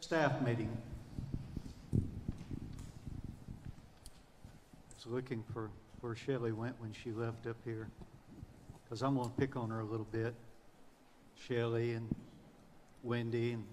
[0.00, 0.70] staff meeting.
[1.94, 2.00] I
[4.96, 7.88] was looking for where Shelley went when she left up here,
[8.84, 10.34] because I'm going to pick on her a little bit.
[11.48, 12.14] Shelley and
[13.02, 13.64] Wendy and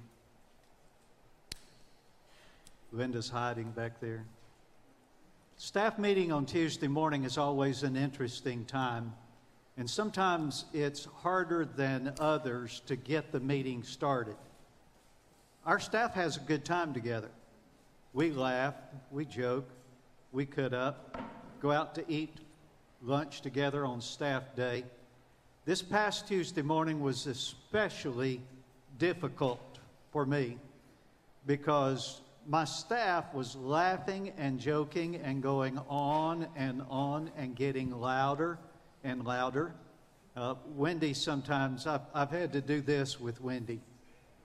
[2.92, 4.26] Linda's hiding back there.
[5.58, 9.14] Staff meeting on Tuesday morning is always an interesting time,
[9.78, 14.36] and sometimes it's harder than others to get the meeting started.
[15.66, 17.30] Our staff has a good time together.
[18.12, 18.74] We laugh,
[19.12, 19.70] we joke,
[20.34, 21.18] we cut up,
[21.62, 22.36] go out to eat
[23.02, 24.84] lunch together on staff day.
[25.64, 28.42] This past Tuesday morning was especially
[28.98, 29.80] difficult
[30.12, 30.58] for me
[31.48, 38.60] because my staff was laughing and joking and going on and on and getting louder
[39.06, 39.74] and louder.
[40.36, 43.80] Uh, Wendy, sometimes I've, I've had to do this with Wendy.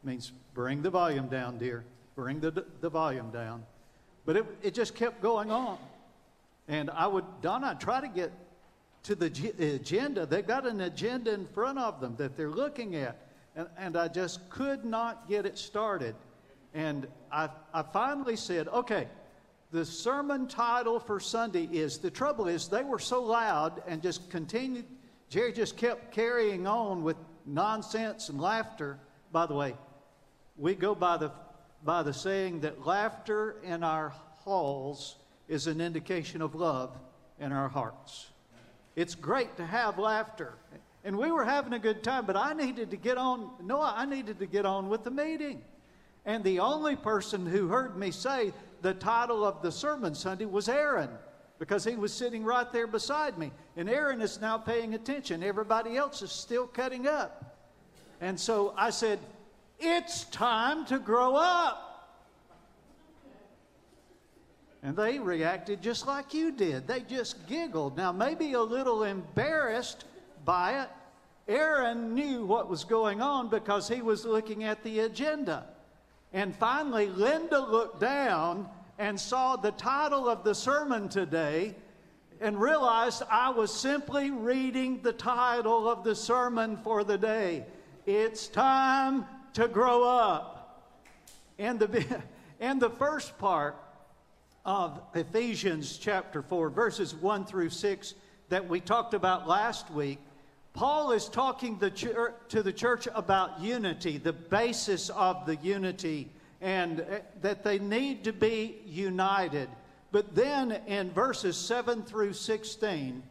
[0.09, 1.85] Means bring the volume down, dear.
[2.17, 3.63] Bring the, the volume down.
[4.25, 5.77] But it, it just kept going on.
[6.67, 8.33] And I would, Donna, try to get
[9.03, 9.27] to the
[9.75, 10.25] agenda.
[10.25, 13.19] They've got an agenda in front of them that they're looking at.
[13.55, 16.15] And, and I just could not get it started.
[16.73, 19.09] And I, I finally said, okay,
[19.73, 24.31] the sermon title for Sunday is The Trouble is They Were So Loud and just
[24.31, 24.87] continued.
[25.29, 28.99] Jerry just kept carrying on with nonsense and laughter.
[29.33, 29.75] By the way,
[30.59, 31.31] we go by the,
[31.85, 35.17] by the saying that laughter in our halls
[35.49, 36.97] is an indication of love
[37.41, 38.27] in our hearts.
[38.97, 40.55] It's great to have laughter.
[41.05, 44.05] And we were having a good time, but I needed to get on, Noah, I
[44.05, 45.63] needed to get on with the meeting.
[46.27, 50.69] And the only person who heard me say the title of the sermon Sunday was
[50.69, 51.11] Aaron
[51.59, 53.53] because he was sitting right there beside me.
[53.77, 55.43] And Aaron is now paying attention.
[55.43, 57.57] Everybody else is still cutting up.
[58.21, 59.21] And so I said,
[59.79, 61.85] It's time to grow up.
[64.83, 66.87] And they reacted just like you did.
[66.87, 67.97] They just giggled.
[67.97, 70.05] Now, maybe a little embarrassed
[70.45, 70.89] by it.
[71.49, 75.67] Aaron knew what was going on because he was looking at the agenda.
[76.33, 78.69] And finally, Linda looked down
[78.99, 81.75] and saw the title of the sermon today
[82.41, 87.65] and realized I was simply reading the title of the sermon for the day.
[88.07, 89.27] It's time
[89.59, 90.85] to grow up.
[91.59, 92.23] And the,
[92.61, 93.75] and the first part
[94.65, 98.15] of Ephesians chapter 4, verses 1 through 6,
[98.51, 100.21] that we talked about last week,
[100.75, 106.31] Paul is talking the church, to the church about unity, the basis of the unity,
[106.61, 109.69] and uh, that they need to be united.
[110.13, 113.25] But then in verses 7 through 16,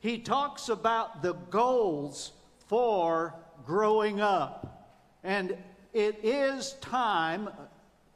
[0.00, 2.32] he talks about the goals
[2.68, 3.34] for
[3.64, 4.71] growing up.
[5.24, 5.56] And
[5.92, 7.48] it is time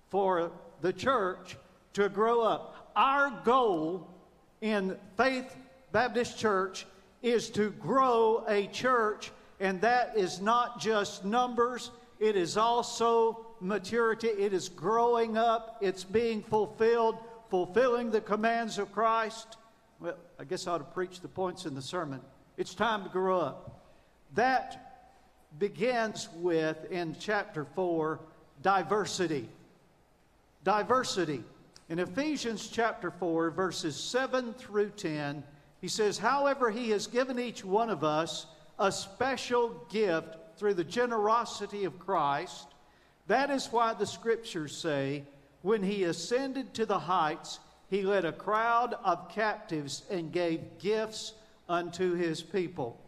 [0.08, 0.50] for
[0.80, 1.56] the church
[1.94, 2.92] to grow up.
[2.96, 4.08] Our goal
[4.60, 5.54] in Faith
[5.92, 6.86] Baptist Church
[7.22, 9.30] is to grow a church,
[9.60, 16.04] and that is not just numbers, it is also maturity, it is growing up, it's
[16.04, 17.18] being fulfilled,
[17.50, 19.56] fulfilling the commands of Christ.
[20.00, 22.20] Well, I guess I ought to preach the points in the sermon.
[22.56, 23.84] It's time to grow up.
[24.34, 24.85] That
[25.58, 28.20] begins with, in chapter 4,
[28.62, 29.48] diversity.
[30.64, 31.42] Diversity.
[31.88, 35.42] In Ephesians chapter 4, verses 7 through 10,
[35.80, 38.46] he says, However, he has given each one of us
[38.78, 42.66] a special gift through the generosity of Christ.
[43.26, 45.24] That is why the scriptures say,
[45.62, 51.34] When he ascended to the heights, he led a crowd of captives and gave gifts
[51.68, 52.98] unto his people.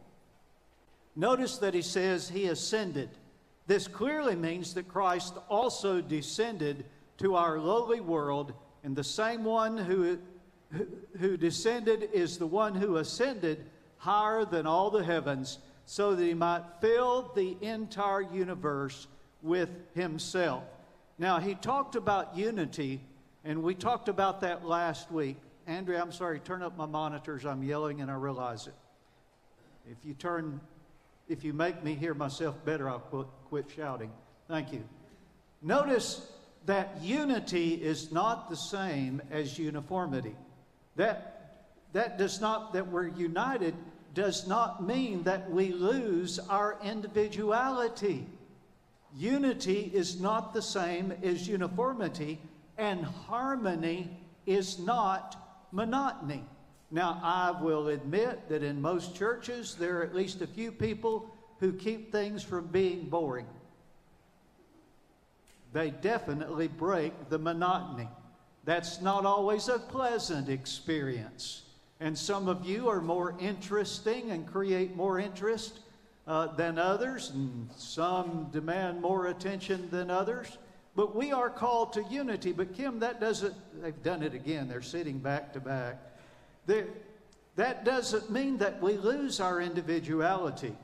[1.18, 3.10] Notice that he says he ascended.
[3.66, 6.84] This clearly means that Christ also descended
[7.18, 8.52] to our lowly world,
[8.84, 10.18] and the same one who
[11.18, 13.64] who descended is the one who ascended
[13.96, 19.06] higher than all the heavens so that he might fill the entire universe
[19.42, 20.62] with himself.
[21.18, 23.00] Now, he talked about unity,
[23.44, 25.37] and we talked about that last week.
[25.66, 27.44] Andrea, I'm sorry, turn up my monitors.
[27.44, 28.75] I'm yelling and I realize it.
[29.90, 30.60] If you turn,
[31.28, 34.10] if you make me hear myself better, I'll quit, quit shouting.
[34.48, 34.82] Thank you.
[35.62, 36.32] Notice
[36.66, 40.34] that unity is not the same as uniformity.
[40.96, 43.75] That, that does not, that we're united
[44.14, 48.26] does not mean that we lose our individuality.
[49.16, 52.40] Unity is not the same as uniformity,
[52.76, 54.10] and harmony
[54.46, 56.44] is not monotony.
[56.90, 61.35] Now, I will admit that in most churches, there are at least a few people
[61.61, 63.46] who keep things from being boring.
[65.73, 68.08] they definitely break the monotony.
[68.64, 71.62] That's not always a pleasant experience.
[72.00, 75.81] And some of you are more interesting and create more interest
[76.26, 80.58] uh, than others, and some demand more attention than others.
[80.94, 82.52] But we are called to unity.
[82.52, 84.69] But Kim, that doesn't, they've done it again.
[84.69, 85.99] They're sitting back to back.
[87.56, 90.76] That doesn't mean that we lose our individuality.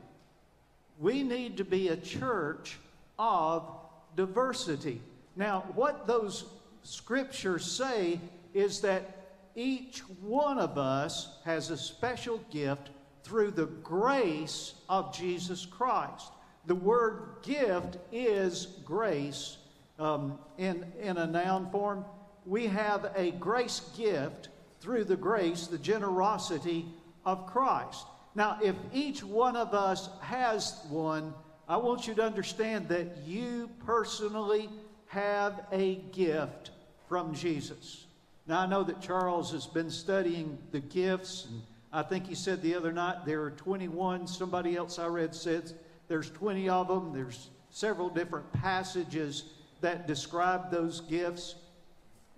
[0.99, 2.79] We need to be a church
[3.19, 3.69] of
[4.17, 5.01] diversity.
[5.37, 6.47] Now, what those
[6.83, 8.21] scriptures say
[8.53, 12.91] is that each one of us has a special gift
[13.23, 16.33] through the grace of Jesus Christ.
[16.67, 19.59] The word gift is grace
[19.99, 22.05] um, in, in a noun form.
[22.47, 24.49] We have a grace gift
[24.85, 26.85] through the grace, the generosity
[27.25, 28.05] of Christ.
[28.35, 31.33] Now, if each one of us has one,
[31.67, 34.69] I want you to understand that you personally
[35.07, 36.71] have a gift
[37.09, 38.05] from Jesus.
[38.47, 42.61] Now, I know that Charles has been studying the gifts, and I think he said
[42.61, 44.27] the other night there are 21.
[44.27, 45.73] Somebody else I read said
[46.09, 47.15] there's 20 of them.
[47.15, 49.45] There's several different passages
[49.81, 51.55] that describe those gifts.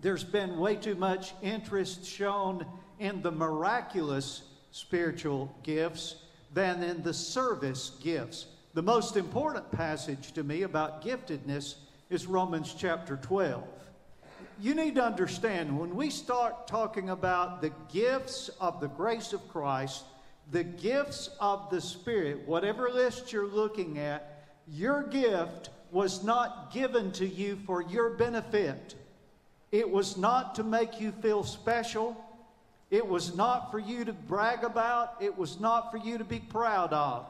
[0.07, 2.65] There's been way too much interest shown
[3.01, 6.15] in the miraculous spiritual gifts
[6.55, 8.47] than in the service gifts.
[8.75, 11.75] The most important passage to me about giftedness
[12.09, 13.65] is Romans chapter 12
[14.61, 19.49] you need to understand when we start talking about the gifts of the grace of
[19.49, 20.05] Christ,
[20.53, 27.11] the gifts of the Spirit, whatever list you're looking at, your gift was not given
[27.11, 28.95] to you for your benefit.
[29.77, 32.17] It was not to make you feel special.
[32.91, 35.17] It was not for you to brag about.
[35.21, 37.27] It was not for you to be proud of.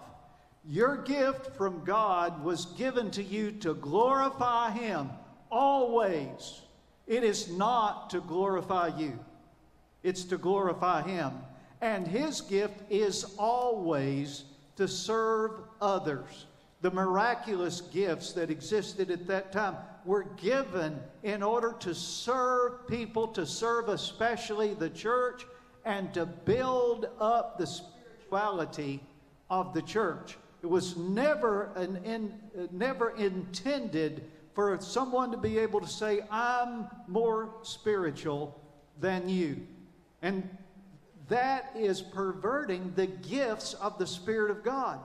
[0.65, 5.11] Your gift from God was given to you to glorify Him
[5.51, 6.61] always
[7.09, 9.19] it is not to glorify you,
[10.05, 11.33] it's to glorify Him.
[11.81, 14.45] And His gift is always
[14.77, 15.51] to serve
[15.81, 16.47] others.
[16.87, 19.75] The miraculous gifts that existed at that time
[20.05, 25.45] were given in order to serve people, to serve especially the church,
[25.85, 29.01] and to build up the spirituality
[29.51, 30.39] of the church.
[30.63, 32.39] It was never, an, in,
[32.71, 34.23] never intended
[34.55, 38.61] for someone to be able to say, I'm more spiritual
[39.01, 39.67] than you.
[40.23, 40.49] And
[41.27, 45.01] that is perverting the gifts of the Spirit of God.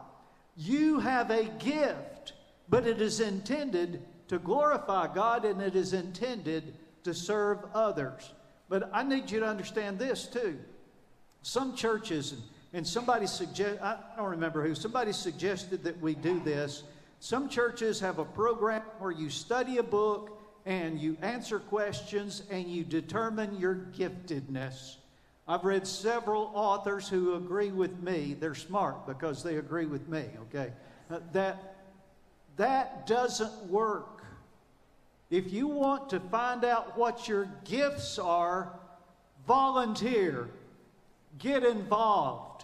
[0.56, 2.34] You have a gift,
[2.70, 8.32] but it is intended to glorify God and it is intended to serve others.
[8.70, 10.60] But I need you to understand this too.
[11.42, 12.36] Some churches,
[12.74, 16.84] and somebody suggest I don't remember who, somebody suggested that we do this
[17.22, 22.66] some churches have a program where you study a book and you answer questions and
[22.66, 24.96] you determine your giftedness.
[25.52, 28.38] I've read several authors who agree with me.
[28.40, 30.72] They're smart because they agree with me, okay?
[31.10, 31.76] Uh, that
[32.56, 34.24] that doesn't work.
[35.30, 38.72] If you want to find out what your gifts are,
[39.46, 40.50] volunteer.
[41.38, 42.64] Get involved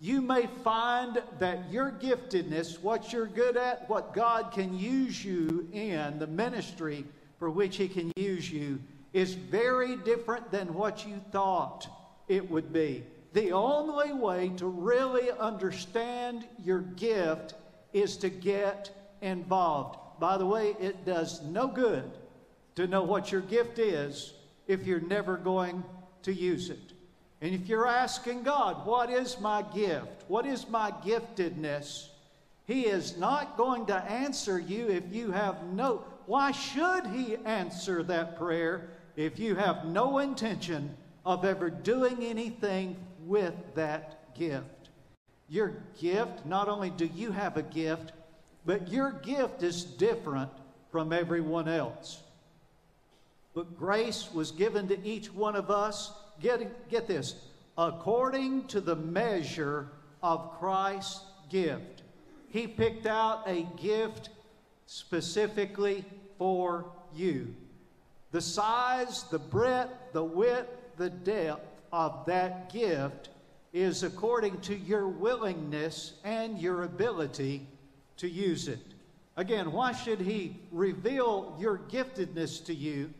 [0.00, 5.68] you may find that your giftedness, what you're good at, what God can use you
[5.72, 7.04] in, the ministry
[7.38, 8.80] for which He can use you,
[9.12, 11.86] is very different than what you thought
[12.30, 13.02] it would be.
[13.32, 17.54] The only way to really understand your gift
[17.92, 19.98] is to get involved.
[20.20, 22.08] By the way, it does no good
[22.76, 24.32] to know what your gift is
[24.68, 25.82] if you're never going
[26.22, 26.92] to use it.
[27.40, 30.24] And if you're asking God, what is my gift?
[30.28, 32.10] What is my giftedness?
[32.64, 36.04] He is not going to answer you if you have no.
[36.26, 42.96] Why should He answer that prayer if you have no intention of ever doing anything
[43.26, 44.90] with that gift?
[45.48, 48.12] Your gift, not only do you have a gift,
[48.64, 50.50] but your gift is different
[50.92, 52.22] from everyone else.
[53.54, 57.34] But grace was given to each one of us get, get this,
[57.76, 59.88] according to the measure
[60.22, 62.02] of Christ's gift.
[62.48, 64.30] He picked out a gift
[64.86, 66.04] specifically
[66.38, 67.54] for you.
[68.32, 70.68] The size, the breadth, the width,
[71.00, 73.30] the depth of that gift
[73.72, 77.66] is according to your willingness and your ability
[78.18, 78.80] to use it.
[79.38, 83.14] Again, why should He reveal your giftedness to you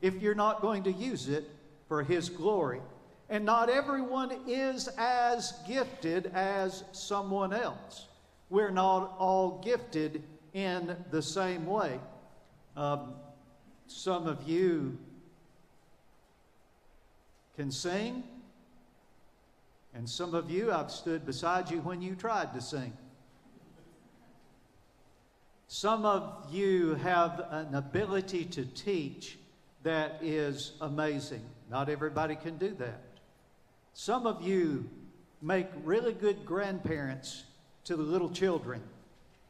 [0.00, 1.50] if you're not going to use it
[1.88, 2.80] for His glory.
[3.28, 8.06] And not everyone is as gifted as someone else.
[8.48, 10.22] We're not all gifted
[10.52, 11.98] in the same way.
[12.76, 13.14] Um,
[13.88, 14.96] some of you
[17.56, 18.24] can sing,
[19.94, 22.92] and some of you, I've stood beside you when you tried to sing.
[25.68, 29.38] Some of you have an ability to teach
[29.84, 31.42] that is amazing.
[31.70, 33.00] Not everybody can do that.
[33.92, 34.88] Some of you
[35.40, 37.44] make really good grandparents
[37.84, 38.82] to the little children.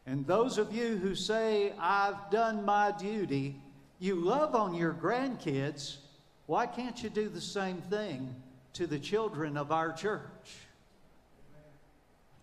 [0.06, 3.56] And those of you who say, I've done my duty,
[3.98, 5.96] you love on your grandkids.
[6.46, 8.34] Why can't you do the same thing
[8.74, 10.22] to the children of our church?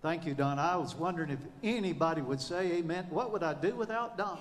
[0.01, 0.57] Thank you, Don.
[0.57, 3.05] I was wondering if anybody would say amen.
[3.11, 4.39] What would I do without Don?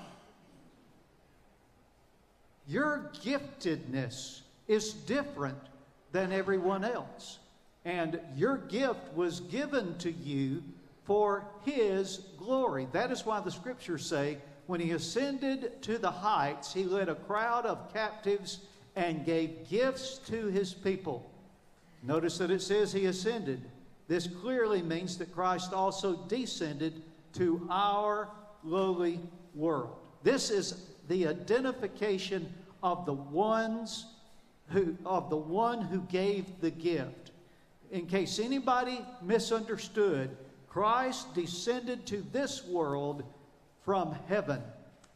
[2.66, 5.58] Your giftedness is different
[6.12, 7.38] than everyone else.
[7.84, 10.62] And your gift was given to you
[11.04, 12.86] for his glory.
[12.92, 17.14] That is why the scriptures say, when he ascended to the heights, he led a
[17.14, 18.60] crowd of captives
[18.97, 21.30] and gave gifts to his people.
[22.02, 23.62] Notice that it says he ascended.
[24.09, 27.02] This clearly means that Christ also descended
[27.35, 28.28] to our
[28.64, 29.20] lowly
[29.54, 29.97] world.
[30.23, 34.06] This is the identification of the ones
[34.68, 37.32] who of the one who gave the gift.
[37.90, 40.37] In case anybody misunderstood,
[40.68, 43.25] Christ descended to this world
[43.85, 44.62] from heaven.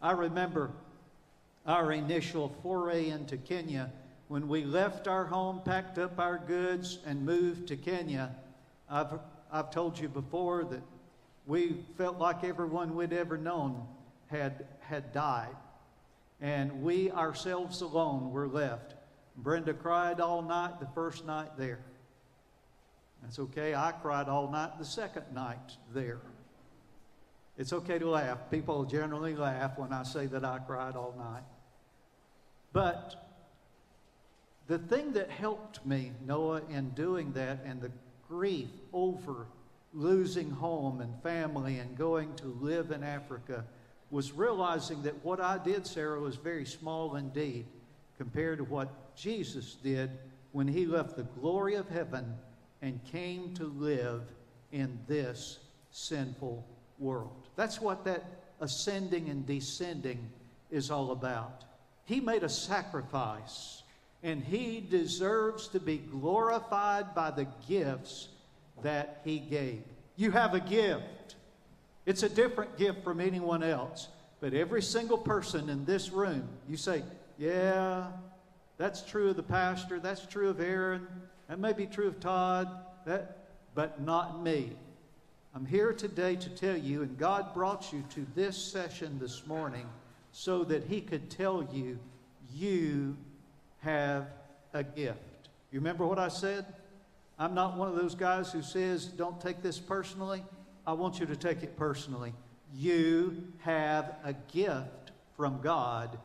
[0.02, 0.72] I remember
[1.66, 3.90] our initial foray into Kenya
[4.28, 8.34] when we left our home, packed up our goods, and moved to Kenya.
[8.88, 9.18] I've,
[9.52, 10.82] I've told you before that
[11.46, 13.86] we felt like everyone we'd ever known
[14.28, 15.56] had, had died.
[16.40, 18.94] And we ourselves alone were left.
[19.36, 21.80] Brenda cried all night the first night there.
[23.22, 23.74] That's okay.
[23.74, 26.20] I cried all night the second night there.
[27.56, 28.50] It's okay to laugh.
[28.50, 31.44] People generally laugh when I say that I cried all night.
[32.74, 33.14] But
[34.66, 37.92] the thing that helped me, Noah, in doing that and the
[38.28, 39.46] grief over
[39.94, 43.64] losing home and family and going to live in Africa
[44.10, 47.64] was realizing that what I did, Sarah, was very small indeed
[48.18, 50.10] compared to what Jesus did
[50.50, 52.34] when he left the glory of heaven
[52.82, 54.22] and came to live
[54.72, 55.60] in this
[55.92, 56.66] sinful
[56.98, 57.48] world.
[57.54, 58.24] That's what that
[58.60, 60.28] ascending and descending
[60.72, 61.64] is all about.
[62.04, 63.82] He made a sacrifice
[64.22, 68.28] and he deserves to be glorified by the gifts
[68.82, 69.82] that he gave.
[70.16, 71.36] You have a gift.
[72.06, 74.08] It's a different gift from anyone else.
[74.40, 77.02] But every single person in this room, you say,
[77.38, 78.08] Yeah,
[78.76, 81.06] that's true of the pastor, that's true of Aaron,
[81.48, 82.68] that may be true of Todd,
[83.06, 84.72] that, but not me.
[85.54, 89.86] I'm here today to tell you, and God brought you to this session this morning
[90.36, 91.96] so that He could tell you,
[92.52, 93.16] you
[93.82, 94.26] have
[94.72, 95.48] a gift.
[95.70, 96.66] You remember what I said?
[97.38, 100.42] I'm not one of those guys who says, don't take this personally.
[100.88, 102.32] I want you to take it personally.
[102.74, 106.18] You have a gift from God,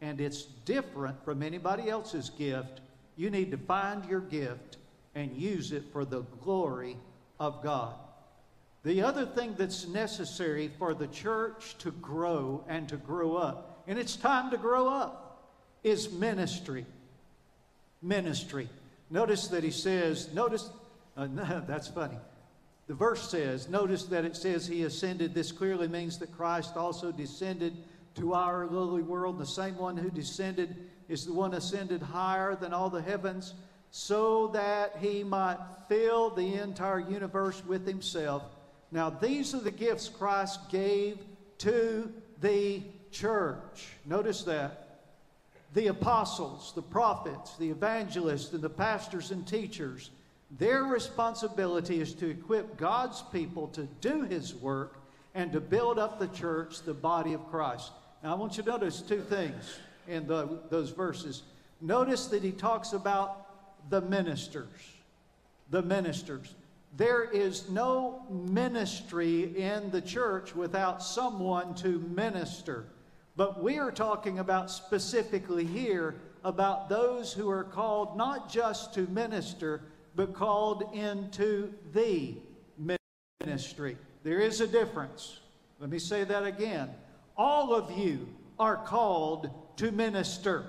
[0.00, 2.80] and it's different from anybody else's gift.
[3.16, 4.76] You need to find your gift
[5.16, 6.96] and use it for the glory
[7.40, 7.96] of God.
[8.88, 13.98] The other thing that's necessary for the church to grow and to grow up, and
[13.98, 15.52] it's time to grow up,
[15.84, 16.86] is ministry
[18.00, 18.66] ministry.
[19.10, 20.70] Notice that he says, notice,
[21.18, 22.16] uh, no, that's funny.
[22.86, 25.34] The verse says, notice that it says he ascended.
[25.34, 27.76] This clearly means that Christ also descended
[28.14, 29.38] to our lowly world.
[29.38, 30.76] The same one who descended
[31.10, 33.52] is the one ascended higher than all the heavens,
[33.90, 35.58] so that he might
[35.90, 38.42] fill the entire universe with himself.
[38.90, 41.18] Now, these are the gifts Christ gave
[41.58, 43.88] to the church.
[44.06, 45.00] Notice that
[45.74, 50.10] the apostles, the prophets, the evangelists, and the pastors and teachers,
[50.58, 54.96] their responsibility is to equip God's people to do His work
[55.34, 57.92] and to build up the church, the body of Christ.
[58.22, 59.78] Now, I want you to notice two things
[60.08, 61.42] in the, those verses.
[61.80, 64.66] Notice that he talks about the ministers.
[65.70, 66.54] The ministers.
[66.96, 72.86] There is no ministry in the church without someone to minister.
[73.36, 79.02] But we are talking about specifically here about those who are called not just to
[79.08, 79.82] minister,
[80.16, 82.34] but called into the
[83.44, 83.96] ministry.
[84.24, 85.38] There is a difference.
[85.78, 86.90] Let me say that again.
[87.36, 88.28] All of you
[88.58, 90.64] are called to minister.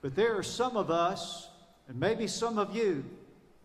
[0.00, 1.48] But there are some of us,
[1.86, 3.04] and maybe some of you,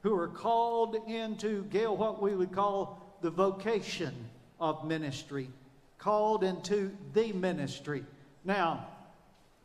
[0.04, 4.14] who are called into, Gail, what we would call the vocation
[4.60, 5.50] of ministry
[5.98, 8.04] called into the ministry.
[8.44, 8.88] Now,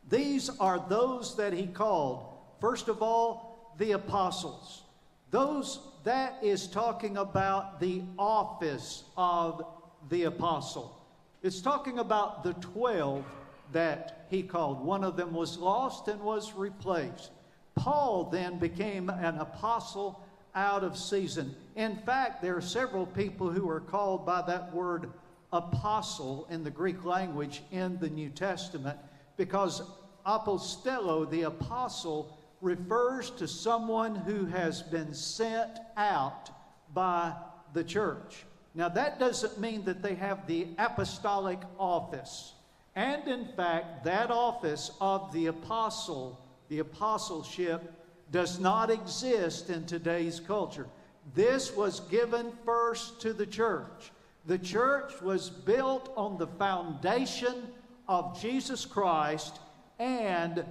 [0.09, 2.27] These are those that he called.
[2.61, 4.83] First of all, the apostles.
[5.31, 9.65] Those that is talking about the office of
[10.09, 11.01] the apostle.
[11.43, 13.25] It's talking about the 12
[13.73, 14.85] that he called.
[14.85, 17.31] One of them was lost and was replaced.
[17.75, 20.23] Paul then became an apostle
[20.55, 21.55] out of season.
[21.77, 25.11] In fact, there are several people who are called by that word
[25.53, 28.99] apostle in the Greek language in the New Testament
[29.37, 29.83] because
[30.27, 36.51] apostello, the apostle, refers to someone who has been sent out
[36.95, 37.33] by
[37.73, 38.45] the church.
[38.75, 42.53] Now, that doesn't mean that they have the apostolic office.
[42.95, 46.39] And in fact, that office of the apostle,
[46.73, 47.93] the apostleship,
[48.31, 50.87] does not exist in today's culture.
[51.35, 54.11] This was given first to the church.
[54.47, 57.69] The church was built on the foundation
[58.09, 59.61] of Jesus Christ,
[59.99, 60.65] and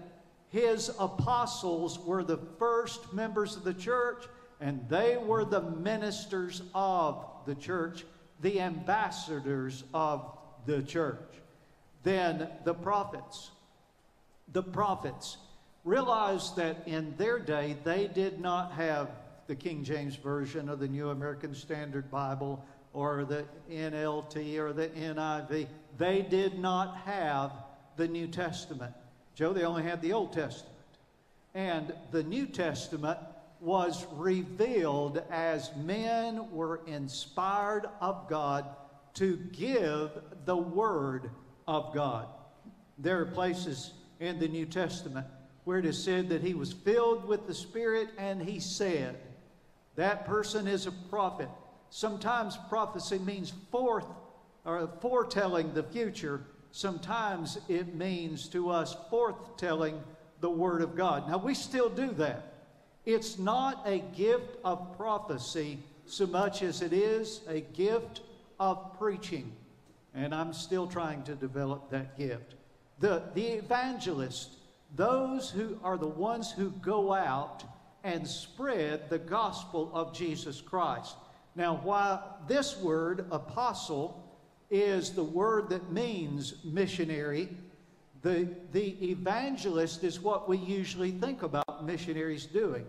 [0.49, 4.25] his apostles were the first members of the church,
[4.59, 8.05] and they were the ministers of the church,
[8.41, 11.29] the ambassadors of the church.
[12.01, 13.51] Then the prophets.
[14.51, 15.37] The prophets
[15.83, 19.09] realized that in their day they did not have
[19.47, 24.89] the King James Version of the New American Standard Bible or the NLT or the
[24.89, 25.67] NIV.
[25.97, 27.51] They did not have
[27.95, 28.93] the New Testament.
[29.35, 30.75] Joe, they only had the Old Testament.
[31.53, 33.17] And the New Testament
[33.59, 38.65] was revealed as men were inspired of God
[39.15, 40.11] to give
[40.45, 41.29] the Word
[41.67, 42.27] of God.
[42.97, 45.27] There are places in the New Testament
[45.63, 49.17] where it is said that he was filled with the Spirit and he said,
[49.95, 51.49] that person is a prophet.
[51.89, 54.05] Sometimes prophecy means forth
[54.65, 56.41] or foretelling the future.
[56.71, 59.99] Sometimes it means to us forthtelling
[60.39, 61.27] the Word of God.
[61.29, 62.53] Now, we still do that.
[63.05, 68.21] It's not a gift of prophecy so much as it is a gift
[68.59, 69.51] of preaching.
[70.13, 72.55] And I'm still trying to develop that gift.
[72.99, 74.51] The, the evangelist,
[74.95, 77.63] those who are the ones who go out
[78.03, 81.15] and spread the gospel of Jesus Christ.
[81.55, 84.27] Now, while this word, apostle,
[84.69, 87.49] is the word that means missionary,
[88.21, 92.85] the, the evangelist is what we usually think about missionaries doing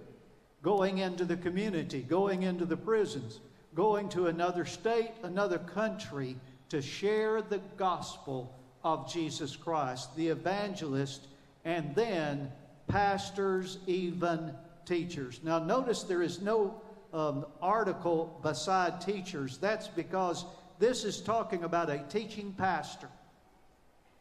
[0.62, 3.40] going into the community, going into the prisons,
[3.74, 6.36] going to another state, another country
[6.68, 11.26] to share the gospel of Jesus Christ, the evangelist,
[11.64, 12.51] and then
[12.88, 15.40] pastors, even teachers.
[15.42, 16.81] Now, notice there is no
[17.12, 19.59] um, article beside teachers.
[19.59, 20.44] That's because
[20.79, 23.09] this is talking about a teaching pastor,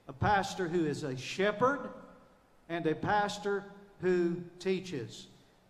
[0.07, 1.89] a pastor who is a shepherd,
[2.69, 3.65] and a pastor
[4.01, 5.27] who teaches.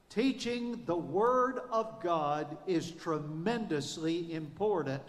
[0.10, 5.02] Teaching the Word of God is tremendously important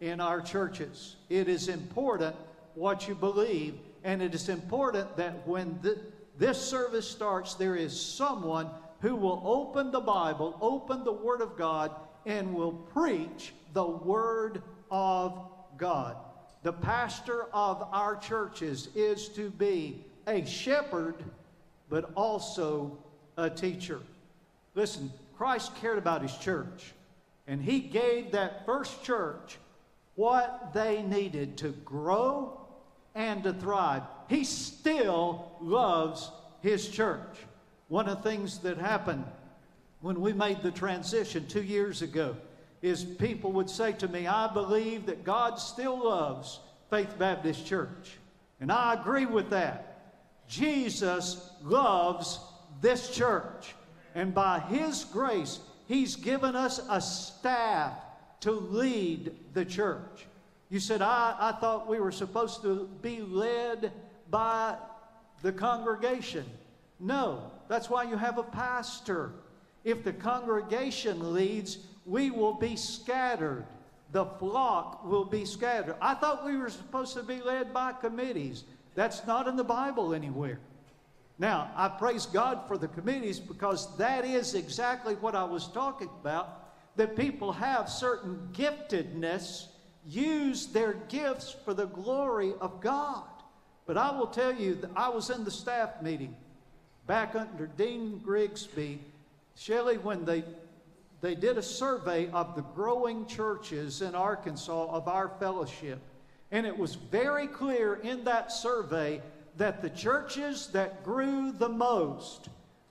[0.00, 1.16] in our churches.
[1.28, 2.34] It is important
[2.74, 5.98] what you believe, and it is important that when the,
[6.38, 11.56] this service starts, there is someone who will open the Bible, open the Word of
[11.56, 11.92] God,
[12.26, 15.40] and will preach the Word of
[15.76, 16.16] God.
[16.62, 21.24] The pastor of our churches is to be a shepherd,
[21.88, 22.98] but also
[23.36, 24.00] a teacher.
[24.74, 26.92] Listen, Christ cared about his church,
[27.46, 29.58] and he gave that first church
[30.16, 32.57] what they needed to grow
[33.18, 34.04] and to thrive.
[34.28, 36.30] He still loves
[36.62, 37.36] his church.
[37.88, 39.24] One of the things that happened
[40.00, 42.36] when we made the transition two years ago
[42.80, 48.16] is people would say to me, I believe that God still loves Faith Baptist Church.
[48.60, 50.14] And I agree with that.
[50.46, 52.38] Jesus loves
[52.80, 53.74] this church.
[54.14, 57.94] And by His grace, He's given us a staff
[58.40, 60.26] to lead the church.
[60.70, 63.92] You said, I, I thought we were supposed to be led
[64.30, 64.76] by
[65.42, 66.44] the congregation.
[67.00, 69.32] No, that's why you have a pastor.
[69.84, 73.64] If the congregation leads, we will be scattered.
[74.12, 75.96] The flock will be scattered.
[76.00, 78.64] I thought we were supposed to be led by committees.
[78.94, 80.58] That's not in the Bible anywhere.
[81.38, 86.10] Now, I praise God for the committees because that is exactly what I was talking
[86.20, 86.64] about
[86.96, 89.66] that people have certain giftedness,
[90.08, 93.24] use their gifts for the glory of God.
[93.86, 96.34] But I will tell you that I was in the staff meeting
[97.06, 99.00] back under Dean Grigsby,
[99.54, 100.44] Shelley, when they,
[101.20, 105.98] they did a survey of the growing churches in Arkansas of our fellowship.
[106.50, 109.20] And it was very clear in that survey
[109.56, 112.48] that the churches that grew the most,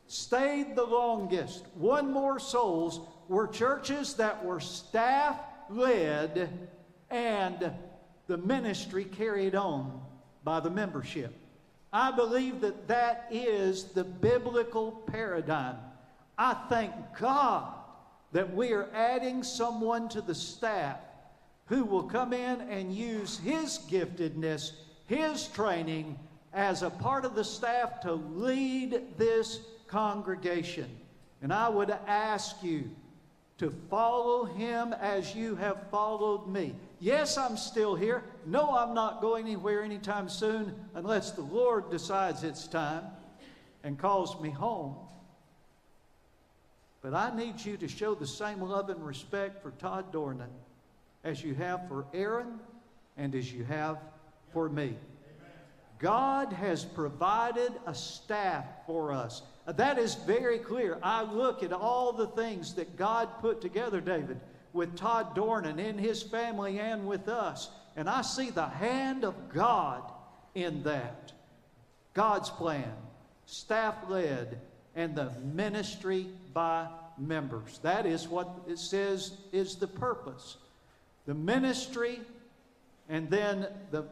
[0.08, 6.70] stayed the longest, won more souls, were churches that were staff led
[7.10, 7.72] and
[8.28, 10.02] the ministry carried on
[10.44, 11.34] by the membership.
[11.92, 15.78] I believe that that is the biblical paradigm.
[16.38, 17.74] I thank God
[18.34, 21.00] that we are adding someone to the staff
[21.68, 24.72] who will come in and use his giftedness,
[25.08, 26.18] his training
[26.54, 30.90] as a part of the staff to lead this congregation.
[31.42, 32.90] And I would ask you
[33.58, 36.76] to follow him as you have followed me.
[37.00, 38.24] Yes, I'm still here.
[38.46, 43.04] No, I'm not going anywhere anytime soon unless the Lord decides it's time
[43.84, 44.96] and calls me home.
[47.02, 50.50] But I need you to show the same love and respect for Todd Dornan
[51.24, 52.60] as you have for Aaron
[53.16, 54.00] and as you have
[54.52, 54.96] for me.
[56.00, 59.42] God has provided a staff for us.
[59.66, 61.00] That is very clear.
[61.02, 64.40] I look at all the things that God put together, David,
[64.78, 69.50] with Todd Dornan in his family and with us, and I see the hand of
[69.50, 70.04] God
[70.56, 71.34] in that.
[72.14, 72.94] God's plan,
[73.46, 74.62] staff led,
[74.96, 76.88] and the ministry by
[77.18, 77.80] members.
[77.82, 80.58] That is what it says is the purpose.
[81.26, 82.22] The ministry
[83.10, 84.06] and then the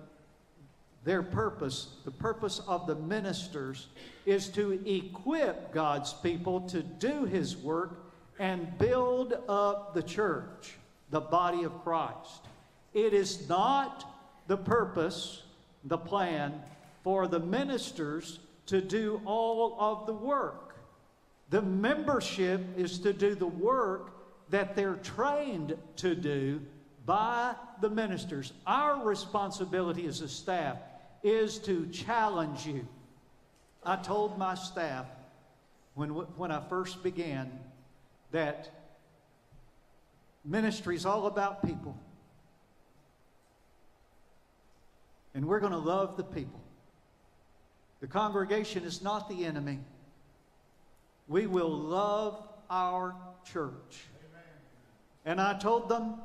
[1.04, 3.88] their purpose, the purpose of the ministers,
[4.26, 8.05] is to equip God's people to do His work
[8.40, 10.76] and build up the church,
[11.10, 12.48] the body of Christ.
[12.94, 14.06] It is not
[14.48, 15.44] the purpose,
[15.84, 16.62] the plan
[17.04, 20.76] for the ministers to do all of the work.
[21.50, 24.12] The membership is to do the work
[24.50, 26.62] that they're trained to do
[27.06, 28.54] by the ministers.
[28.66, 30.78] Our responsibility as a staff
[31.24, 32.88] is to challenge you.
[33.84, 35.06] I told my staff
[35.94, 37.52] when, when I first began
[38.36, 38.70] that
[40.44, 41.98] ministry is all about people.
[45.34, 46.60] And we're going to love the people.
[48.02, 49.80] The congregation is not the enemy.
[51.30, 54.04] We will love our church.
[54.30, 54.44] Amen.
[55.26, 56.16] And I told them,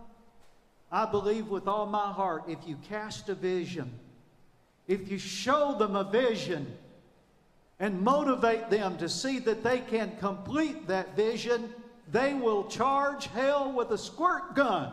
[0.90, 3.88] I believe with all my heart, if you cast a vision,
[4.88, 6.76] if you show them a vision
[7.78, 11.72] and motivate them to see that they can complete that vision,
[12.10, 14.92] they will charge hell with a squirt gun.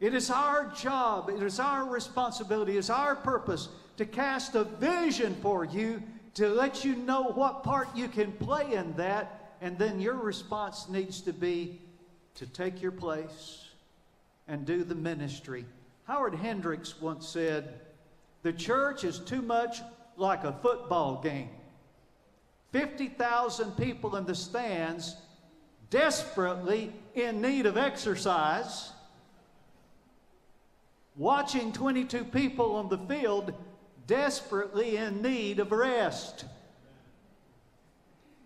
[0.00, 4.64] It is our job, it is our responsibility, it is our purpose to cast a
[4.64, 6.02] vision for you
[6.34, 10.88] to let you know what part you can play in that, and then your response
[10.88, 11.80] needs to be
[12.34, 13.68] to take your place
[14.48, 15.64] and do the ministry
[16.04, 17.80] Howard Hendricks once said,
[18.42, 19.80] The church is too much
[20.16, 21.50] like a football game.
[22.72, 25.16] 50,000 people in the stands,
[25.90, 28.90] desperately in need of exercise,
[31.16, 33.52] watching 22 people on the field,
[34.06, 36.46] desperately in need of rest.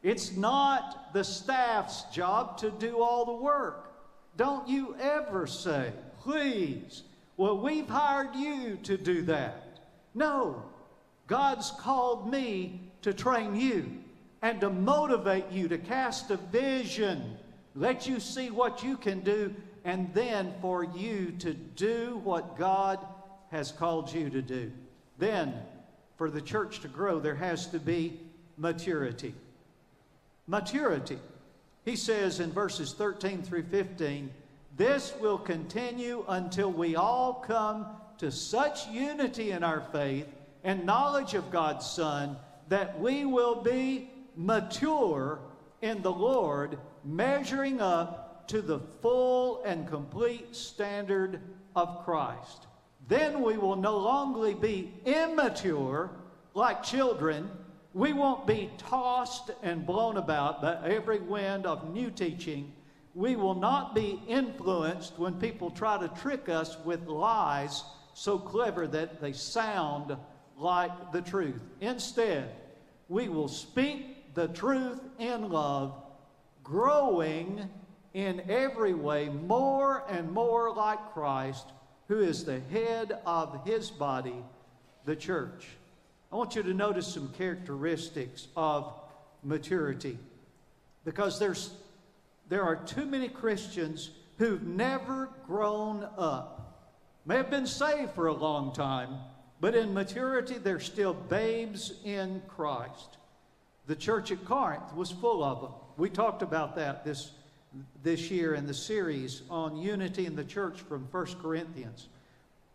[0.03, 3.93] It's not the staff's job to do all the work.
[4.37, 7.05] Don't you ever say, please,
[7.37, 9.81] well, we've hired you to do that.
[10.15, 10.63] No,
[11.29, 14.03] God's called me to train you
[14.43, 17.37] and to motivate you to cast a vision,
[17.75, 22.99] let you see what you can do, and then for you to do what God
[23.51, 24.71] has called you to do.
[25.19, 25.55] Then,
[26.17, 28.21] for the church to grow, there has to be
[28.57, 29.35] maturity.
[30.47, 31.19] Maturity.
[31.85, 34.31] He says in verses 13 through 15,
[34.77, 37.87] this will continue until we all come
[38.19, 40.27] to such unity in our faith
[40.65, 42.37] and knowledge of God's Son
[42.69, 45.41] that we will be mature
[45.83, 51.41] in the Lord, measuring up to the full and complete standard
[51.75, 52.67] of Christ.
[53.09, 56.11] Then we will no longer be immature
[56.55, 57.51] like children.
[57.93, 62.73] We won't be tossed and blown about by every wind of new teaching
[63.17, 68.87] we will not be influenced when people try to trick us with lies so clever
[68.87, 70.15] that they sound
[70.59, 71.63] like the truth.
[71.81, 72.51] Instead,
[73.09, 75.95] we will speak the truth in love,
[76.63, 77.69] growing
[78.13, 81.65] in every way more and more like Christ,
[82.09, 84.45] who is the head of his body,
[85.07, 85.67] the church.
[86.31, 88.93] I want you to notice some characteristics of
[89.43, 90.19] maturity
[91.05, 91.71] because there's
[92.49, 96.93] there are too many Christians who've never grown up.
[97.25, 99.17] May have been saved for a long time,
[99.61, 103.17] But in maturity, they're still babes in Christ.
[103.87, 105.71] The church at Corinth was full of them.
[105.97, 107.31] We talked about that this,
[108.03, 112.09] this year in the series on unity in the church from 1 Corinthians.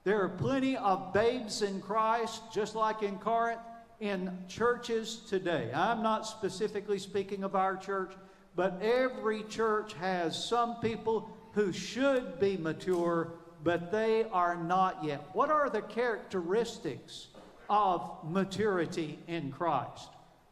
[0.03, 3.59] There are plenty of babes in Christ, just like in Corinth,
[3.99, 5.69] in churches today.
[5.73, 8.13] I'm not specifically speaking of our church,
[8.55, 15.23] but every church has some people who should be mature, but they are not yet.
[15.33, 17.27] What are the characteristics
[17.69, 20.09] of maturity in Christ?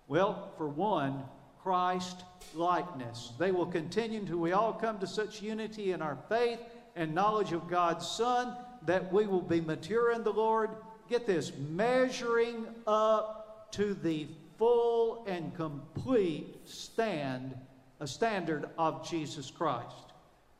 [0.09, 1.23] Well, for one,
[1.61, 2.23] Christ
[2.55, 3.31] likeness.
[3.37, 6.59] They will continue until we all come to such unity in our faith
[6.95, 8.55] and knowledge of God's Son
[8.87, 10.71] that we will be mature in the Lord.
[11.09, 17.55] Get this, measuring up to the full and complete stand,
[17.99, 20.13] a standard of Jesus Christ.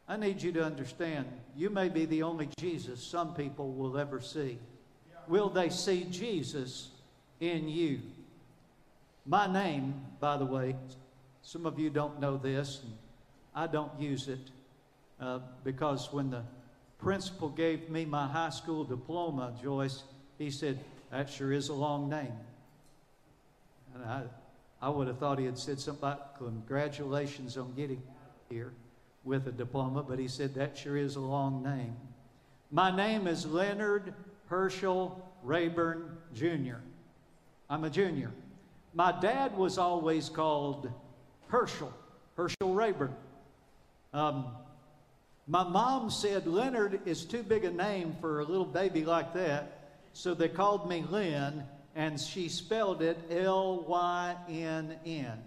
[0.08, 4.22] I need you to understand, you may be the only Jesus some people will ever
[4.22, 4.60] see.
[5.28, 6.90] Will they see Jesus
[7.40, 8.02] in you?
[9.30, 10.76] My name, by the way,
[11.44, 12.94] some of you don't know this, and
[13.54, 14.40] I don't use it
[15.22, 16.42] uh, because when the
[16.98, 20.02] principal gave me my high school diploma, Joyce,
[20.40, 20.80] he said,
[21.12, 22.34] That sure is a long name.
[23.94, 24.24] And I,
[24.82, 28.02] I would have thought he had said something about congratulations on getting
[28.50, 28.74] here
[29.24, 31.96] with a diploma, but he said, That sure is a long name.
[32.72, 34.12] My name is Leonard
[34.48, 36.78] Herschel Rayburn Jr.
[37.70, 38.32] I'm a junior.
[38.94, 40.92] My dad was always called
[41.48, 41.94] Herschel,
[42.36, 43.14] Herschel Rayburn.
[44.14, 44.48] Um,
[45.48, 49.92] my mom said Leonard is too big a name for a little baby like that,
[50.14, 51.64] so they called me Lynn,
[51.96, 55.40] and she spelled it L Y N N.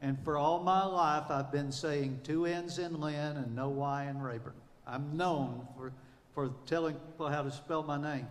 [0.00, 4.06] And for all my life, I've been saying two N's in Lynn and no Y
[4.08, 4.54] in Rayburn.
[4.86, 5.92] I'm known for,
[6.34, 8.28] for telling people how to spell my name.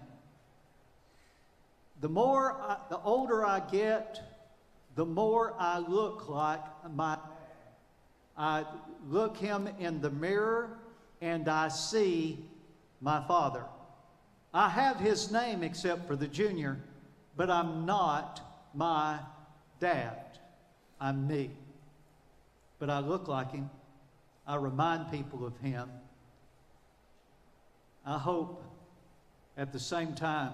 [2.02, 4.33] The more, I, the older I get,
[4.96, 6.62] the more I look like
[6.94, 7.18] my.
[8.38, 8.66] I
[9.10, 10.78] look him in the mirror
[11.22, 12.40] and I see
[13.00, 13.64] my father.
[14.54, 16.80] I have his name except for the junior,
[17.36, 18.42] but I'm not
[18.74, 19.20] my
[19.80, 20.18] dad.
[21.00, 21.52] I'm me.
[22.80, 23.70] But I look like him.
[24.48, 25.90] I remind people of him.
[28.06, 28.64] I hope
[29.58, 30.52] at the same time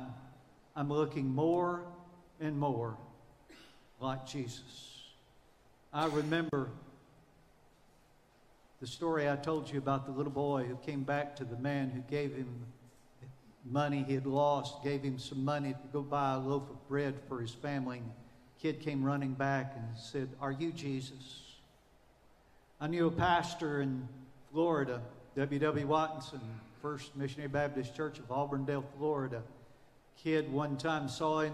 [0.75, 1.81] I'm looking more
[2.39, 2.97] and more
[4.01, 5.03] like Jesus.
[5.91, 6.69] I remember
[8.79, 11.89] the story I told you about the little boy who came back to the man
[11.89, 12.47] who gave him
[13.65, 17.15] money he had lost, gave him some money to go buy a loaf of bread
[17.27, 17.97] for his family.
[17.97, 18.11] And
[18.61, 21.41] kid came running back and said, Are you Jesus?
[22.79, 24.07] I knew a pastor in
[24.51, 25.01] Florida,
[25.35, 25.87] W.W.
[25.87, 26.39] Watson,
[26.81, 29.43] First Missionary Baptist Church of Auburndale, Florida.
[30.23, 31.53] Kid one time saw him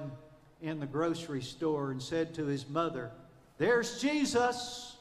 [0.61, 3.11] in the grocery store and said to his mother,
[3.57, 4.95] There's Jesus.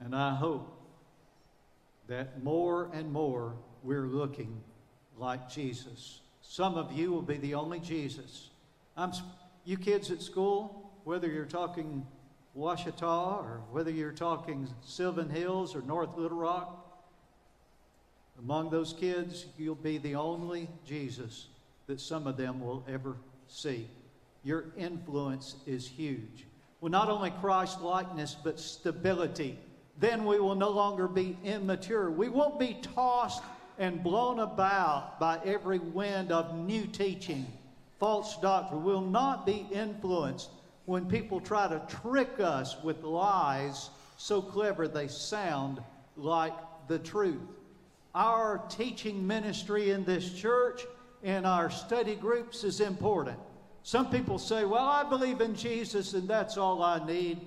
[0.00, 0.72] And I hope
[2.06, 4.60] that more and more we're looking
[5.16, 6.20] like Jesus.
[6.42, 8.50] Some of you will be the only Jesus.
[8.96, 9.12] I'm,
[9.64, 12.06] you kids at school, whether you're talking
[12.54, 16.82] Ouachita or whether you're talking Sylvan Hills or North Little Rock,
[18.38, 21.48] among those kids, you'll be the only Jesus
[21.86, 23.16] that some of them will ever
[23.48, 23.88] see.
[24.42, 26.46] Your influence is huge.
[26.80, 29.58] Well, not only Christ likeness, but stability
[29.98, 32.10] then we will no longer be immature.
[32.10, 33.42] We won't be tossed
[33.78, 37.46] and blown about by every wind of new teaching,
[37.98, 38.84] false doctrine.
[38.84, 40.50] We'll not be influenced
[40.84, 45.80] when people try to trick us with lies so clever they sound
[46.16, 46.54] like
[46.88, 47.40] the truth.
[48.14, 50.82] Our teaching ministry in this church
[51.26, 53.36] and our study groups is important.
[53.82, 57.40] Some people say, Well, I believe in Jesus and that's all I need.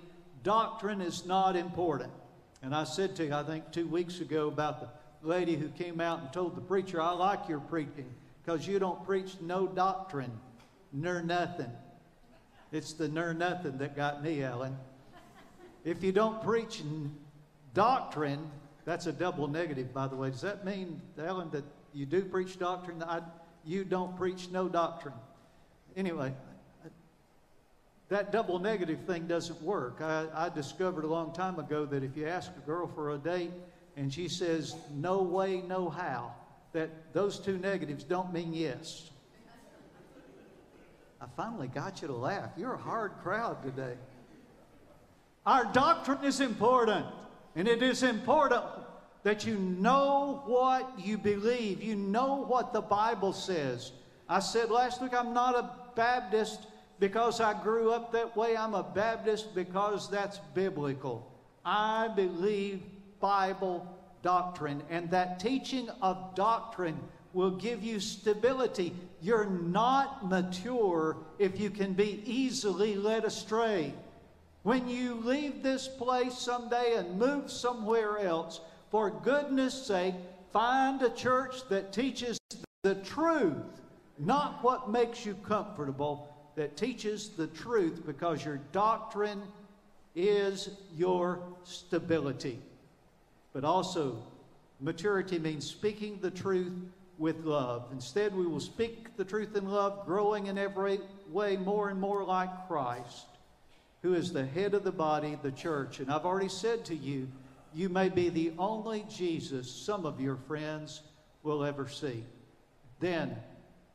[0.43, 2.11] Doctrine is not important.
[2.61, 6.01] And I said to you, I think two weeks ago, about the lady who came
[6.01, 8.09] out and told the preacher, I like your preaching
[8.43, 10.31] because you don't preach no doctrine,
[10.91, 11.71] nor nothing.
[12.73, 14.77] It's the nor nothing that got me, Ellen.
[15.85, 16.83] If you don't preach
[17.73, 18.51] doctrine,
[18.83, 20.31] that's a double negative, by the way.
[20.31, 21.63] Does that mean, Ellen, that
[21.93, 23.01] you do preach doctrine?
[23.03, 23.21] I,
[23.69, 25.13] you don't preach no doctrine.
[25.95, 26.33] Anyway,
[28.09, 30.01] that double negative thing doesn't work.
[30.01, 33.19] I, I, discovered a long time ago that if you ask a girl for a
[33.19, 33.51] date
[33.95, 36.33] and she says no way, no how,
[36.73, 39.11] that those two negatives don't mean yes.
[41.21, 42.49] I finally got you to laugh.
[42.57, 43.97] You're a hard crowd today.
[45.45, 47.05] Our doctrine is important,
[47.55, 48.63] and it is important
[49.23, 53.91] that you know what you believe, you know what the Bible says.
[54.27, 56.67] I said last week, I'm not a Baptist
[56.99, 58.55] because I grew up that way.
[58.55, 61.31] I'm a Baptist because that's biblical.
[61.65, 62.81] I believe
[63.19, 63.85] Bible
[64.21, 66.99] doctrine, and that teaching of doctrine
[67.33, 68.93] will give you stability.
[69.21, 73.93] You're not mature if you can be easily led astray.
[74.63, 80.15] When you leave this place someday and move somewhere else, for goodness sake,
[80.51, 82.37] find a church that teaches
[82.83, 83.81] the truth,
[84.17, 89.41] not what makes you comfortable, that teaches the truth because your doctrine
[90.15, 92.59] is your stability.
[93.53, 94.21] But also,
[94.79, 96.73] maturity means speaking the truth
[97.17, 97.85] with love.
[97.91, 100.99] Instead, we will speak the truth in love, growing in every
[101.29, 103.27] way more and more like Christ,
[104.01, 105.99] who is the head of the body, the church.
[105.99, 107.27] And I've already said to you,
[107.73, 111.01] you may be the only Jesus some of your friends
[111.43, 112.23] will ever see.
[112.99, 113.37] Then,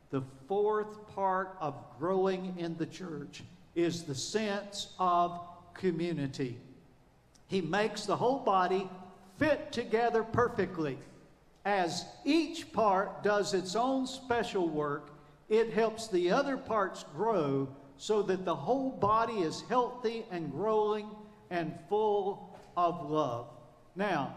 [0.09, 3.43] the fourth part of growing in the church
[3.75, 5.39] is the sense of
[5.73, 6.57] community.
[7.47, 8.89] He makes the whole body
[9.37, 10.97] fit together perfectly.
[11.65, 15.11] As each part does its own special work,
[15.49, 21.09] it helps the other parts grow so that the whole body is healthy and growing
[21.49, 23.47] and full of love.
[23.95, 24.35] Now,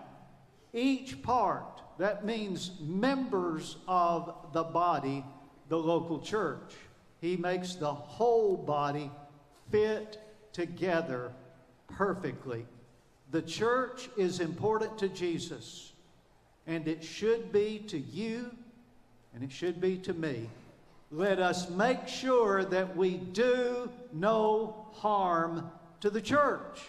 [0.73, 5.25] each part, that means members of the body,
[5.69, 6.75] the local church.
[7.21, 9.11] He makes the whole body
[9.71, 10.21] fit
[10.53, 11.33] together
[11.89, 12.65] perfectly.
[13.31, 15.93] The church is important to Jesus,
[16.67, 18.51] and it should be to you,
[19.35, 20.49] and it should be to me.
[21.11, 26.81] Let us make sure that we do no harm to the church.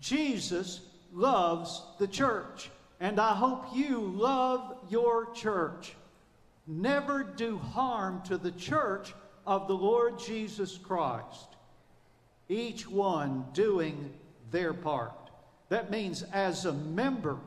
[0.00, 0.80] Jesus
[1.12, 2.70] loves the church.
[3.00, 5.94] And I hope you love your church.
[6.66, 9.14] Never do harm to the church
[9.46, 11.56] of the Lord Jesus Christ.
[12.48, 14.12] Each one doing
[14.50, 15.30] their part.
[15.68, 17.38] That means as a member,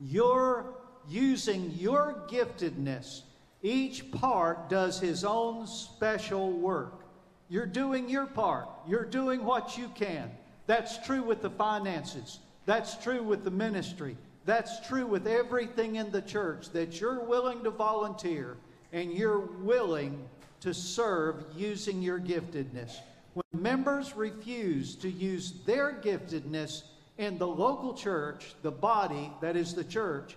[0.00, 0.74] you're
[1.08, 3.22] using your giftedness.
[3.62, 7.04] Each part does his own special work.
[7.48, 8.68] You're doing your part.
[8.88, 10.30] You're doing what you can.
[10.66, 12.38] That's true with the finances.
[12.66, 14.16] That's true with the ministry.
[14.44, 18.56] That's true with everything in the church that you're willing to volunteer
[18.92, 20.28] and you're willing
[20.60, 22.98] to serve using your giftedness.
[23.34, 26.82] When members refuse to use their giftedness
[27.18, 30.36] in the local church, the body that is the church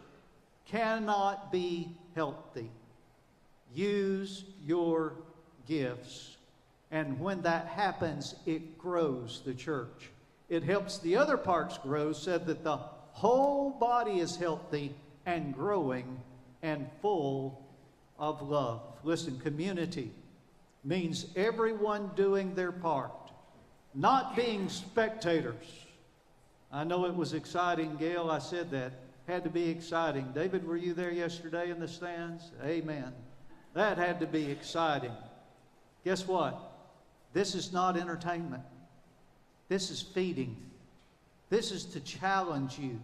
[0.66, 2.70] cannot be healthy.
[3.74, 5.14] Use your
[5.68, 6.38] gifts.
[6.92, 10.10] And when that happens, it grows the church.
[10.50, 14.94] It helps the other parts grow so that the whole body is healthy
[15.26, 16.20] and growing
[16.62, 17.66] and full
[18.20, 18.82] of love.
[19.04, 20.12] Listen, community
[20.84, 23.12] means everyone doing their part,
[23.94, 25.66] not being spectators.
[26.72, 28.30] I know it was exciting, Gail.
[28.30, 28.94] I said that.
[29.28, 30.32] Had to be exciting.
[30.36, 32.52] David, were you there yesterday in the stands?
[32.64, 33.12] Amen.
[33.74, 35.14] That had to be exciting.
[36.04, 36.60] Guess what?
[37.34, 38.62] This is not entertainment.
[39.68, 40.56] This is feeding.
[41.50, 43.00] This is to challenge you.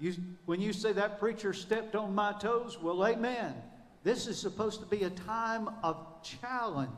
[0.00, 0.14] you.
[0.46, 3.54] When you say that preacher stepped on my toes, well, amen.
[4.02, 6.90] This is supposed to be a time of challenge.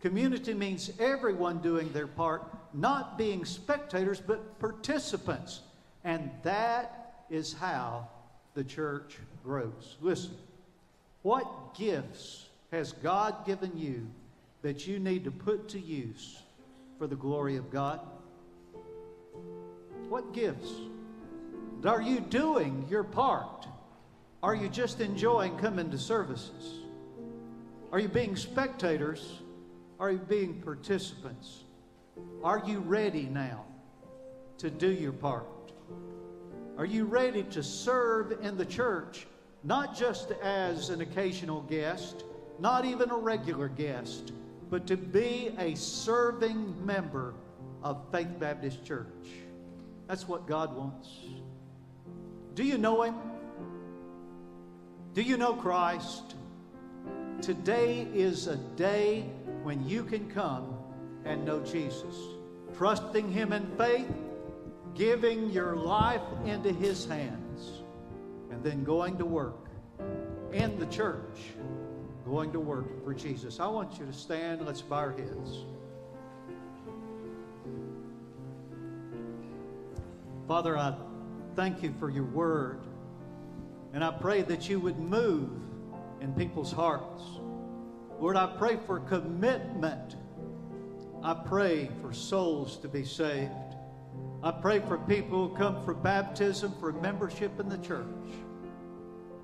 [0.00, 2.42] Community means everyone doing their part,
[2.74, 5.60] not being spectators, but participants.
[6.04, 8.08] And that is how
[8.54, 9.96] the church grows.
[10.00, 10.36] Listen,
[11.22, 14.06] what gifts has God given you
[14.62, 16.42] that you need to put to use
[16.98, 18.00] for the glory of God?
[20.08, 20.72] What gifts?
[21.84, 23.66] Are you doing your part?
[24.42, 26.80] Are you just enjoying coming to services?
[27.92, 29.40] Are you being spectators?
[30.00, 31.64] Are you being participants?
[32.42, 33.64] Are you ready now
[34.58, 35.46] to do your part?
[36.76, 39.26] Are you ready to serve in the church,
[39.64, 42.24] not just as an occasional guest,
[42.60, 44.32] not even a regular guest,
[44.70, 47.34] but to be a serving member
[47.82, 49.06] of Faith Baptist Church.
[50.06, 51.08] That's what God wants.
[52.54, 53.14] Do you know Him?
[55.14, 56.34] Do you know Christ?
[57.40, 59.24] Today is a day
[59.62, 60.76] when you can come
[61.24, 62.16] and know Jesus,
[62.76, 64.10] trusting Him in faith,
[64.94, 67.82] giving your life into His hands,
[68.50, 69.68] and then going to work
[70.52, 71.38] in the church
[72.28, 73.58] going to work for Jesus.
[73.58, 74.64] I want you to stand.
[74.64, 75.64] Let's bow our heads.
[80.46, 80.94] Father, I
[81.56, 82.80] thank you for your word.
[83.92, 85.50] And I pray that you would move
[86.20, 87.22] in people's hearts.
[88.20, 90.16] Lord, I pray for commitment.
[91.22, 93.52] I pray for souls to be saved.
[94.42, 98.06] I pray for people who come for baptism, for membership in the church.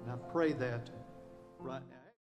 [0.03, 0.91] And I pray that
[1.59, 1.94] right now.